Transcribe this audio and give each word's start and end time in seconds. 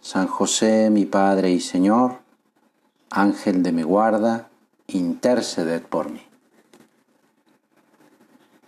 San 0.00 0.26
José, 0.26 0.90
mi 0.90 1.04
Padre 1.04 1.50
y 1.50 1.60
Señor, 1.60 2.20
Ángel 3.10 3.62
de 3.62 3.72
mi 3.72 3.82
guarda, 3.82 4.48
interceded 4.86 5.82
por 5.82 6.10
mí. 6.10 6.22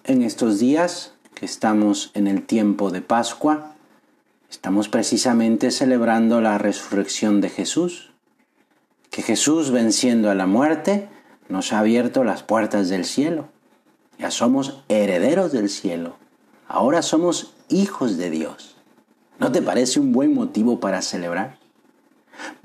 En 0.04 0.22
estos 0.22 0.58
días 0.58 1.14
que 1.34 1.46
estamos 1.46 2.10
en 2.14 2.26
el 2.26 2.44
tiempo 2.44 2.90
de 2.90 3.00
Pascua, 3.00 3.74
estamos 4.50 4.88
precisamente 4.88 5.70
celebrando 5.70 6.40
la 6.40 6.58
resurrección 6.58 7.40
de 7.40 7.48
Jesús, 7.48 8.10
que 9.10 9.22
Jesús 9.22 9.70
venciendo 9.70 10.30
a 10.30 10.34
la 10.34 10.46
muerte 10.46 11.08
nos 11.48 11.72
ha 11.72 11.78
abierto 11.78 12.24
las 12.24 12.42
puertas 12.42 12.88
del 12.88 13.04
cielo. 13.04 13.48
Ya 14.18 14.30
somos 14.30 14.82
herederos 14.88 15.52
del 15.52 15.68
cielo. 15.68 16.16
Ahora 16.66 17.02
somos 17.02 17.54
hijos 17.68 18.16
de 18.16 18.30
Dios. 18.30 18.79
¿No 19.40 19.50
te 19.50 19.62
parece 19.62 20.00
un 20.00 20.12
buen 20.12 20.34
motivo 20.34 20.80
para 20.80 21.00
celebrar? 21.00 21.56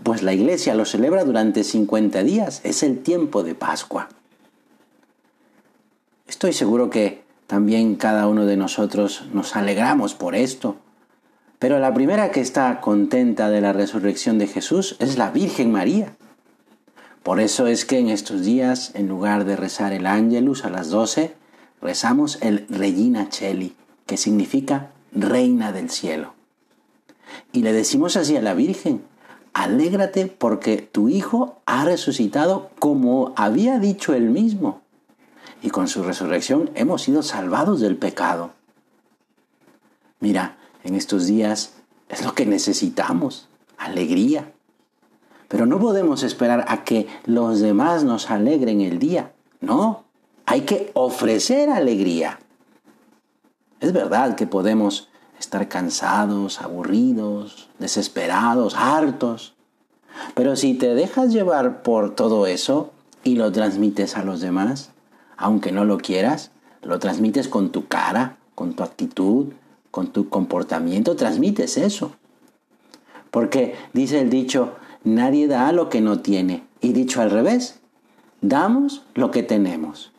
Pues 0.04 0.24
la 0.24 0.34
iglesia 0.34 0.76
lo 0.76 0.84
celebra 0.84 1.24
durante 1.24 1.64
50 1.64 2.22
días, 2.24 2.60
es 2.66 2.84
el 2.84 3.00
tiempo 3.02 3.44
de 3.44 3.56
Pascua. 3.56 4.10
Estoy 6.28 6.52
seguro 6.52 6.90
que 6.90 7.24
también 7.48 7.96
cada 7.96 8.28
uno 8.28 8.46
de 8.46 8.58
nosotros 8.58 9.24
nos 9.32 9.56
alegramos 9.56 10.16
por 10.16 10.36
esto, 10.36 10.76
pero 11.60 11.80
la 11.80 11.94
primera 11.94 12.32
que 12.32 12.42
está 12.42 12.82
contenta 12.82 13.50
de 13.50 13.62
la 13.62 13.72
resurrección 13.72 14.38
de 14.38 14.48
Jesús 14.48 14.98
es 15.00 15.18
la 15.18 15.32
Virgen 15.32 15.72
María. 15.72 16.18
Por 17.24 17.40
eso 17.40 17.68
es 17.68 17.86
que 17.86 18.00
en 18.00 18.10
estos 18.10 18.44
días, 18.44 18.92
en 18.96 19.08
lugar 19.08 19.46
de 19.46 19.56
rezar 19.56 19.94
el 19.94 20.06
Ángelus 20.06 20.66
a 20.66 20.70
las 20.70 20.90
12, 20.90 21.36
rezamos 21.82 22.38
el 22.42 22.68
Regina 22.68 23.30
Cheli, 23.30 23.78
que 24.06 24.18
significa 24.18 24.92
Reina 25.14 25.72
del 25.72 25.90
Cielo. 25.90 26.35
Y 27.52 27.62
le 27.62 27.74
decimos 27.74 28.16
así 28.16 28.36
a 28.36 28.42
la 28.42 28.54
Virgen, 28.54 29.04
alégrate 29.54 30.28
porque 30.28 30.78
tu 30.78 31.10
Hijo 31.10 31.62
ha 31.66 31.86
resucitado 31.86 32.70
como 32.80 33.34
había 33.36 33.80
dicho 33.80 34.14
él 34.14 34.30
mismo. 34.30 34.82
Y 35.62 35.70
con 35.70 35.88
su 35.88 36.04
resurrección 36.04 36.70
hemos 36.76 37.02
sido 37.04 37.24
salvados 37.24 37.80
del 37.80 37.98
pecado. 37.98 38.52
Mira, 40.20 40.58
en 40.84 40.96
estos 40.96 41.26
días 41.28 41.74
es 42.10 42.24
lo 42.24 42.34
que 42.34 42.46
necesitamos, 42.46 43.48
alegría. 43.78 44.52
Pero 45.48 45.66
no 45.66 45.80
podemos 45.80 46.24
esperar 46.24 46.66
a 46.68 46.84
que 46.84 47.08
los 47.26 47.60
demás 47.60 48.04
nos 48.04 48.30
alegren 48.30 48.82
el 48.82 49.00
día. 49.00 49.34
No, 49.62 50.04
hay 50.46 50.62
que 50.62 50.92
ofrecer 50.94 51.70
alegría. 51.70 52.40
Es 53.80 53.94
verdad 53.94 54.36
que 54.36 54.48
podemos 54.48 55.10
estar 55.40 55.68
cansados, 55.68 56.62
aburridos, 56.62 57.70
desesperados, 57.80 58.76
hartos. 58.76 59.54
Pero 60.34 60.56
si 60.56 60.74
te 60.74 60.96
dejas 60.96 61.34
llevar 61.34 61.84
por 61.84 62.16
todo 62.16 62.48
eso 62.48 62.92
y 63.24 63.36
lo 63.36 63.52
transmites 63.52 64.18
a 64.18 64.24
los 64.24 64.42
demás, 64.42 64.92
aunque 65.38 65.72
no 65.72 65.86
lo 65.86 65.98
quieras, 65.98 66.52
lo 66.82 67.00
transmites 67.00 67.48
con 67.48 67.72
tu 67.72 67.88
cara, 67.88 68.38
con 68.54 68.74
tu 68.74 68.84
actitud, 68.84 69.48
con 69.92 70.08
tu 70.08 70.30
comportamiento, 70.30 71.16
transmites 71.16 71.78
eso. 71.78 72.12
Porque 73.32 73.76
dice 73.94 74.22
el 74.22 74.30
dicho, 74.30 74.76
nadie 75.04 75.48
da 75.48 75.72
lo 75.72 75.90
que 75.90 76.02
no 76.02 76.20
tiene. 76.20 76.64
Y 76.82 76.94
dicho 76.94 77.22
al 77.22 77.32
revés, 77.32 77.80
damos 78.42 79.04
lo 79.14 79.32
que 79.32 79.44
tenemos. 79.44 80.12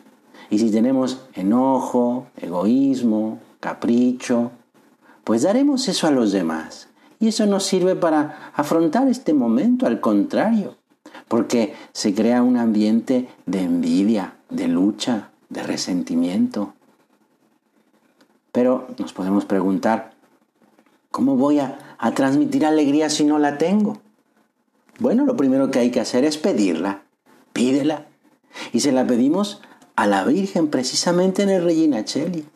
Y 0.51 0.59
si 0.59 0.71
tenemos 0.71 1.21
enojo, 1.35 2.27
egoísmo, 2.37 3.41
capricho, 3.61 4.51
pues 5.27 5.43
daremos 5.43 5.89
eso 5.89 6.07
a 6.07 6.13
los 6.13 6.31
demás. 6.31 6.87
Y 7.19 7.27
eso 7.27 7.47
nos 7.47 7.65
sirve 7.65 7.97
para 7.97 8.53
afrontar 8.55 9.09
este 9.09 9.35
momento, 9.35 9.85
al 9.89 10.01
contrario, 10.01 10.77
porque 11.27 11.75
se 11.93 12.15
crea 12.15 12.45
un 12.45 12.57
ambiente 12.57 13.29
de 13.45 13.63
envidia, 13.63 14.37
de 14.51 14.69
lucha, 14.69 15.31
de 15.49 15.65
resentimiento. 15.65 16.75
Pero 18.53 18.87
nos 18.99 19.13
podemos 19.13 19.45
preguntar, 19.47 20.13
¿cómo 21.11 21.35
voy 21.35 21.59
a, 21.59 21.77
transmitir 22.15 22.65
alegría 22.65 23.11
si 23.11 23.25
no 23.25 23.41
la 23.41 23.59
tengo? 23.59 23.99
Bueno, 25.01 25.27
lo 25.27 25.37
primero 25.37 25.73
que 25.73 25.81
hay 25.81 25.91
que 25.91 25.99
hacer 25.99 26.25
es 26.25 26.39
pedirla. 26.39 27.03
Pídela. 27.53 28.07
Y 28.73 28.79
se 28.79 28.93
la 28.93 29.05
pedimos 29.05 29.61
a 29.97 30.07
la 30.07 30.23
Virgen 30.23 30.69
precisamente 30.69 31.43
en 31.43 31.51
el 31.51 31.65
Regina 31.65 32.05
Cheli. 32.05 32.47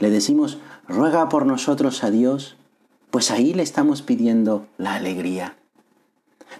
Le 0.00 0.10
decimos, 0.10 0.58
ruega 0.88 1.28
por 1.28 1.46
nosotros 1.46 2.04
a 2.04 2.10
Dios, 2.10 2.56
pues 3.10 3.30
ahí 3.30 3.54
le 3.54 3.62
estamos 3.62 4.02
pidiendo 4.02 4.66
la 4.78 4.94
alegría. 4.94 5.56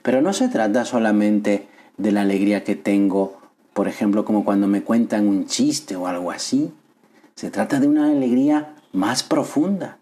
Pero 0.02 0.22
no 0.22 0.32
se 0.32 0.48
trata 0.48 0.84
solamente 0.84 1.68
de 1.96 2.12
la 2.12 2.22
alegría 2.22 2.64
que 2.64 2.76
tengo, 2.76 3.40
por 3.72 3.88
ejemplo, 3.88 4.24
como 4.24 4.44
cuando 4.44 4.66
me 4.66 4.82
cuentan 4.82 5.28
un 5.28 5.46
chiste 5.46 5.96
o 5.96 6.06
algo 6.06 6.30
así. 6.30 6.72
Se 7.34 7.50
trata 7.50 7.80
de 7.80 7.88
una 7.88 8.10
alegría 8.10 8.74
más 8.92 9.22
profunda 9.22 9.98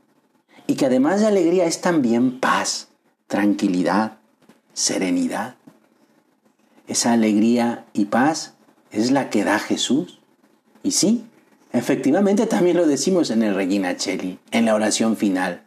y 0.67 0.75
que 0.75 0.87
además 0.87 1.21
de 1.21 1.27
alegría 1.27 1.67
es 1.67 1.81
también 1.81 2.41
paz, 2.41 2.89
tranquilidad, 3.27 4.19
serenidad. 4.73 5.55
Esa 6.87 7.13
alegría 7.13 7.87
y 7.93 8.07
paz 8.07 8.55
es 8.91 9.11
la 9.11 9.31
que 9.31 9.45
da 9.45 9.59
Jesús. 9.59 10.21
Y 10.83 10.93
sí, 10.93 11.27
Efectivamente, 11.73 12.47
también 12.47 12.77
lo 12.77 12.87
decimos 12.87 13.31
en 13.31 13.43
el 13.43 13.55
Regina 13.55 13.97
Cheli, 13.97 14.39
en 14.51 14.65
la 14.65 14.75
oración 14.75 15.17
final. 15.17 15.63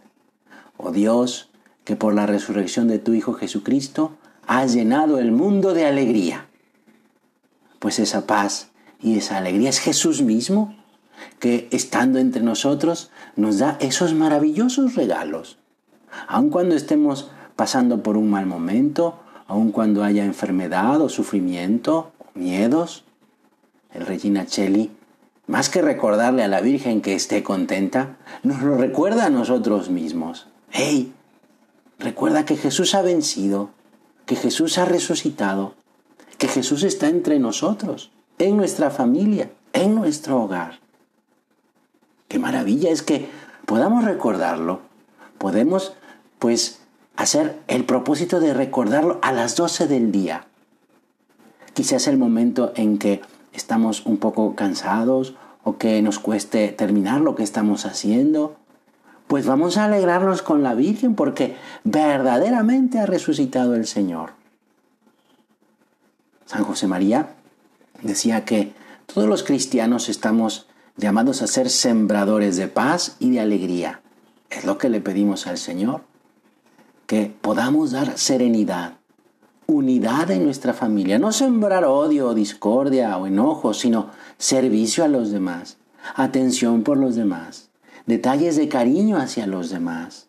Oh 0.77 0.91
Dios, 0.91 1.49
que 1.85 1.95
por 1.95 2.13
la 2.13 2.25
resurrección 2.25 2.87
de 2.87 2.99
tu 2.99 3.13
Hijo 3.13 3.33
Jesucristo 3.33 4.17
has 4.45 4.73
llenado 4.73 5.17
el 5.17 5.31
mundo 5.31 5.73
de 5.73 5.85
alegría. 5.85 6.47
Pues 7.79 7.99
esa 7.99 8.27
paz 8.27 8.71
y 9.01 9.17
esa 9.17 9.37
alegría 9.37 9.69
es 9.69 9.79
Jesús 9.79 10.21
mismo, 10.21 10.75
que 11.39 11.69
estando 11.71 12.19
entre 12.19 12.41
nosotros 12.41 13.09
nos 13.37 13.59
da 13.59 13.77
esos 13.79 14.13
maravillosos 14.13 14.95
regalos. 14.95 15.57
Aun 16.27 16.49
cuando 16.49 16.75
estemos 16.75 17.31
pasando 17.55 18.03
por 18.03 18.17
un 18.17 18.29
mal 18.29 18.45
momento, 18.45 19.19
aun 19.47 19.71
cuando 19.71 20.03
haya 20.03 20.25
enfermedad 20.25 21.01
o 21.01 21.09
sufrimiento 21.09 22.11
miedos, 22.33 23.05
el 23.93 24.05
Regina 24.05 24.45
Cheli 24.45 24.91
más 25.47 25.69
que 25.69 25.81
recordarle 25.81 26.43
a 26.43 26.47
la 26.47 26.61
Virgen 26.61 27.01
que 27.01 27.15
esté 27.15 27.43
contenta, 27.43 28.17
nos 28.43 28.61
lo 28.61 28.77
recuerda 28.77 29.25
a 29.25 29.29
nosotros 29.29 29.89
mismos. 29.89 30.47
¡Hey! 30.71 31.13
Recuerda 31.99 32.45
que 32.45 32.57
Jesús 32.57 32.95
ha 32.95 33.01
vencido, 33.01 33.69
que 34.25 34.35
Jesús 34.35 34.77
ha 34.77 34.85
resucitado, 34.85 35.75
que 36.37 36.47
Jesús 36.47 36.83
está 36.83 37.07
entre 37.07 37.39
nosotros, 37.39 38.11
en 38.39 38.57
nuestra 38.57 38.89
familia, 38.89 39.51
en 39.73 39.95
nuestro 39.95 40.41
hogar. 40.41 40.79
Qué 42.27 42.39
maravilla 42.39 42.89
es 42.89 43.01
que 43.01 43.29
podamos 43.65 44.05
recordarlo. 44.05 44.81
Podemos, 45.37 45.93
pues, 46.39 46.79
hacer 47.15 47.59
el 47.67 47.85
propósito 47.85 48.39
de 48.39 48.53
recordarlo 48.53 49.19
a 49.21 49.31
las 49.31 49.55
12 49.55 49.87
del 49.87 50.11
día. 50.11 50.47
Quizás 51.73 52.07
el 52.07 52.17
momento 52.17 52.73
en 52.75 52.97
que 52.97 53.21
estamos 53.53 54.05
un 54.05 54.17
poco 54.17 54.55
cansados 54.55 55.35
o 55.63 55.77
que 55.77 56.01
nos 56.01 56.19
cueste 56.19 56.69
terminar 56.69 57.21
lo 57.21 57.35
que 57.35 57.43
estamos 57.43 57.85
haciendo, 57.85 58.55
pues 59.27 59.45
vamos 59.45 59.77
a 59.77 59.85
alegrarnos 59.85 60.41
con 60.41 60.63
la 60.63 60.75
Virgen 60.75 61.15
porque 61.15 61.55
verdaderamente 61.83 62.99
ha 62.99 63.05
resucitado 63.05 63.75
el 63.75 63.87
Señor. 63.87 64.31
San 66.45 66.63
José 66.63 66.87
María 66.87 67.29
decía 68.01 68.45
que 68.45 68.73
todos 69.05 69.27
los 69.27 69.43
cristianos 69.43 70.09
estamos 70.09 70.67
llamados 70.97 71.41
a 71.41 71.47
ser 71.47 71.69
sembradores 71.69 72.57
de 72.57 72.67
paz 72.67 73.15
y 73.19 73.31
de 73.31 73.39
alegría. 73.39 74.01
Es 74.49 74.65
lo 74.65 74.77
que 74.77 74.89
le 74.89 75.01
pedimos 75.01 75.47
al 75.47 75.57
Señor, 75.57 76.01
que 77.07 77.33
podamos 77.41 77.91
dar 77.91 78.17
serenidad, 78.17 78.97
unidad 79.73 80.31
en 80.31 80.45
nuestra 80.45 80.73
familia, 80.73 81.19
no 81.19 81.31
sembrar 81.31 81.85
odio 81.85 82.33
discordia 82.33 83.17
o 83.17 83.27
enojo, 83.27 83.73
sino 83.73 84.09
servicio 84.37 85.03
a 85.03 85.07
los 85.07 85.31
demás, 85.31 85.77
atención 86.15 86.83
por 86.83 86.97
los 86.97 87.15
demás, 87.15 87.69
detalles 88.05 88.55
de 88.55 88.69
cariño 88.69 89.17
hacia 89.17 89.47
los 89.47 89.69
demás. 89.69 90.27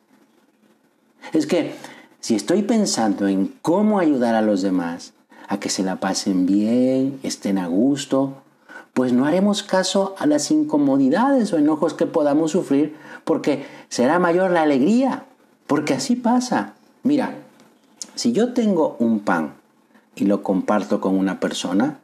Es 1.32 1.46
que 1.46 1.74
si 2.20 2.34
estoy 2.34 2.62
pensando 2.62 3.28
en 3.28 3.54
cómo 3.62 3.98
ayudar 3.98 4.34
a 4.34 4.42
los 4.42 4.62
demás 4.62 5.12
a 5.48 5.60
que 5.60 5.68
se 5.68 5.82
la 5.82 5.96
pasen 5.96 6.46
bien, 6.46 7.18
estén 7.22 7.58
a 7.58 7.66
gusto, 7.66 8.34
pues 8.94 9.12
no 9.12 9.26
haremos 9.26 9.62
caso 9.62 10.14
a 10.18 10.26
las 10.26 10.50
incomodidades 10.50 11.52
o 11.52 11.58
enojos 11.58 11.94
que 11.94 12.06
podamos 12.06 12.52
sufrir 12.52 12.96
porque 13.24 13.66
será 13.88 14.18
mayor 14.18 14.52
la 14.52 14.62
alegría, 14.62 15.24
porque 15.66 15.94
así 15.94 16.16
pasa. 16.16 16.74
Mira, 17.02 17.34
si 18.14 18.32
yo 18.32 18.52
tengo 18.52 18.96
un 18.98 19.20
pan 19.20 19.54
y 20.14 20.24
lo 20.24 20.42
comparto 20.42 21.00
con 21.00 21.18
una 21.18 21.40
persona, 21.40 21.98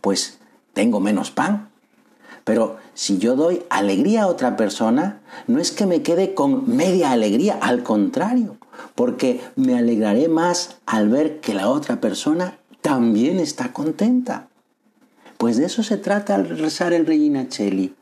pues 0.00 0.38
tengo 0.72 1.00
menos 1.00 1.30
pan. 1.30 1.68
Pero 2.44 2.76
si 2.94 3.18
yo 3.18 3.36
doy 3.36 3.62
alegría 3.70 4.24
a 4.24 4.26
otra 4.26 4.56
persona, 4.56 5.20
no 5.46 5.60
es 5.60 5.70
que 5.70 5.86
me 5.86 6.02
quede 6.02 6.34
con 6.34 6.76
media 6.76 7.12
alegría, 7.12 7.58
al 7.60 7.84
contrario, 7.84 8.56
porque 8.94 9.40
me 9.54 9.78
alegraré 9.78 10.28
más 10.28 10.76
al 10.86 11.08
ver 11.08 11.40
que 11.40 11.54
la 11.54 11.68
otra 11.68 12.00
persona 12.00 12.58
también 12.80 13.38
está 13.38 13.72
contenta. 13.72 14.48
Pues 15.38 15.56
de 15.56 15.66
eso 15.66 15.82
se 15.82 15.96
trata 15.96 16.34
al 16.34 16.48
rezar 16.48 16.92
el 16.92 17.06
Regina 17.06 17.48
Cheli. 17.48 17.94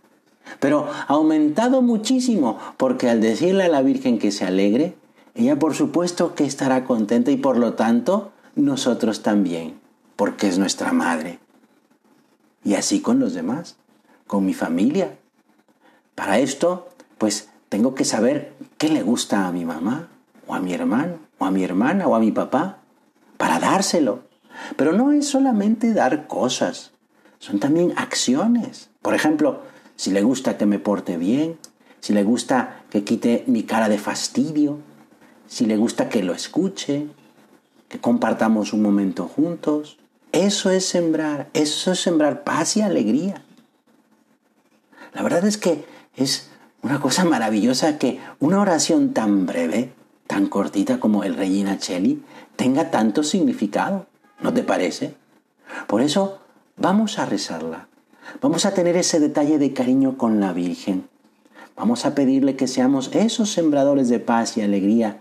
Pero 0.58 0.88
ha 0.90 1.12
aumentado 1.12 1.82
muchísimo, 1.82 2.58
porque 2.76 3.08
al 3.08 3.20
decirle 3.20 3.64
a 3.64 3.68
la 3.68 3.82
Virgen 3.82 4.18
que 4.18 4.32
se 4.32 4.46
alegre, 4.46 4.94
ella 5.34 5.58
por 5.58 5.74
supuesto 5.74 6.34
que 6.34 6.44
estará 6.44 6.84
contenta 6.84 7.30
y 7.30 7.36
por 7.36 7.56
lo 7.56 7.74
tanto 7.74 8.32
nosotros 8.54 9.22
también, 9.22 9.78
porque 10.16 10.48
es 10.48 10.58
nuestra 10.58 10.92
madre. 10.92 11.38
Y 12.64 12.74
así 12.74 13.00
con 13.00 13.20
los 13.20 13.34
demás, 13.34 13.76
con 14.26 14.44
mi 14.44 14.54
familia. 14.54 15.18
Para 16.14 16.38
esto, 16.38 16.88
pues 17.18 17.48
tengo 17.68 17.94
que 17.94 18.04
saber 18.04 18.54
qué 18.76 18.88
le 18.88 19.02
gusta 19.02 19.46
a 19.46 19.52
mi 19.52 19.64
mamá, 19.64 20.08
o 20.46 20.54
a 20.54 20.60
mi 20.60 20.74
hermano, 20.74 21.18
o 21.38 21.44
a 21.44 21.50
mi 21.50 21.64
hermana, 21.64 22.06
o 22.06 22.14
a 22.14 22.20
mi 22.20 22.32
papá, 22.32 22.78
para 23.36 23.58
dárselo. 23.60 24.24
Pero 24.76 24.92
no 24.92 25.12
es 25.12 25.28
solamente 25.28 25.94
dar 25.94 26.26
cosas, 26.26 26.92
son 27.38 27.58
también 27.58 27.94
acciones. 27.96 28.90
Por 29.00 29.14
ejemplo, 29.14 29.62
si 29.96 30.10
le 30.10 30.22
gusta 30.22 30.58
que 30.58 30.66
me 30.66 30.78
porte 30.78 31.16
bien, 31.16 31.58
si 32.00 32.12
le 32.12 32.22
gusta 32.22 32.82
que 32.90 33.04
quite 33.04 33.44
mi 33.46 33.62
cara 33.62 33.88
de 33.88 33.98
fastidio, 33.98 34.78
si 35.50 35.66
le 35.66 35.76
gusta 35.76 36.08
que 36.08 36.22
lo 36.22 36.32
escuche, 36.32 37.08
que 37.88 37.98
compartamos 37.98 38.72
un 38.72 38.82
momento 38.82 39.24
juntos. 39.26 39.98
Eso 40.30 40.70
es 40.70 40.86
sembrar, 40.86 41.50
eso 41.54 41.90
es 41.90 42.00
sembrar 42.00 42.44
paz 42.44 42.76
y 42.76 42.82
alegría. 42.82 43.42
La 45.12 45.22
verdad 45.24 45.44
es 45.44 45.58
que 45.58 45.84
es 46.14 46.50
una 46.82 47.00
cosa 47.00 47.24
maravillosa 47.24 47.98
que 47.98 48.20
una 48.38 48.60
oración 48.60 49.12
tan 49.12 49.44
breve 49.44 49.92
tan 50.28 50.46
cortita 50.46 51.00
como 51.00 51.24
el 51.24 51.34
Regina 51.34 51.78
Cheli 51.78 52.22
tenga 52.54 52.92
tanto 52.92 53.24
significado. 53.24 54.06
¿No 54.40 54.54
te 54.54 54.62
parece? 54.62 55.16
Por 55.88 56.02
eso 56.02 56.38
vamos 56.76 57.18
a 57.18 57.26
rezarla. 57.26 57.88
Vamos 58.40 58.66
a 58.66 58.72
tener 58.72 58.96
ese 58.96 59.18
detalle 59.18 59.58
de 59.58 59.72
cariño 59.72 60.16
con 60.16 60.38
la 60.38 60.52
Virgen. 60.52 61.08
Vamos 61.74 62.06
a 62.06 62.14
pedirle 62.14 62.54
que 62.54 62.68
seamos 62.68 63.10
esos 63.12 63.50
sembradores 63.50 64.08
de 64.08 64.20
paz 64.20 64.56
y 64.56 64.60
alegría 64.60 65.20